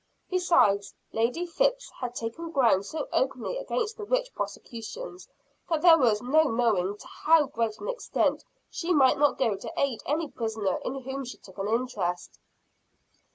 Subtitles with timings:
[0.31, 5.27] Besides, Lady Phips had taken ground so openly against the witch prosecutions,
[5.69, 9.71] that there was no knowing to how great an extent she might not go to
[9.79, 12.39] aid any prisoner in whom she took an interest.